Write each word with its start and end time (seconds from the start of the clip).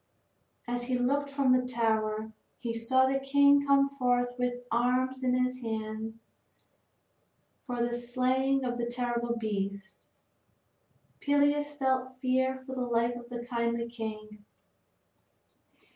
As 0.67 0.85
he 0.85 0.97
looked 0.97 1.29
from 1.29 1.51
the 1.53 1.63
tower 1.63 2.31
he 2.57 2.73
saw 2.73 3.05
the 3.05 3.19
king 3.19 3.63
come 3.67 3.87
forth 3.97 4.33
with 4.39 4.63
arms 4.71 5.23
in 5.23 5.35
his 5.43 5.61
hands 5.61 6.15
for 7.67 7.85
the 7.85 7.93
slaying 7.93 8.65
of 8.65 8.79
the 8.79 8.87
terrible 8.87 9.37
beast. 9.37 10.07
Peleus 11.19 11.75
felt 11.75 12.17
fear 12.19 12.63
for 12.65 12.73
the 12.73 12.81
life 12.81 13.15
of 13.15 13.29
the 13.29 13.45
kindly 13.45 13.87
king. 13.87 14.43